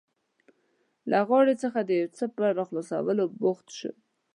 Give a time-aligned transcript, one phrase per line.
[1.09, 3.93] له غاړې څخه د یو څه په راخلاصولو بوخته شوه.